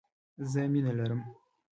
زه 0.51 0.61
مينه 0.71 0.91
لرم 0.97 1.21